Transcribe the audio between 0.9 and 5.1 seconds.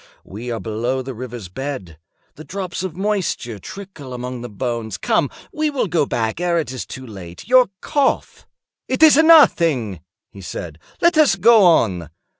the river's bed. The drops of moisture trickle among the bones.